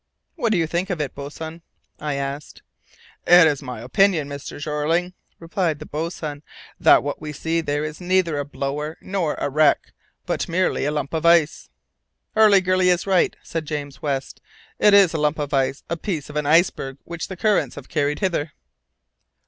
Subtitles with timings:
[0.33, 1.61] "What do you think of it, boatswain?"
[1.99, 2.63] I asked.
[3.27, 4.59] "It is my opinion, Mr.
[4.59, 6.41] Jeorling," replied the boatswain,
[6.79, 9.93] "that what we see there is neither a blower nor a wreck,
[10.25, 11.69] but merely a lump of ice."
[12.35, 14.41] "Hurliguerly is right," said James West;
[14.79, 17.87] "it is a lump of ice, a piece of an iceberg which the currents have
[17.87, 18.53] carried hither."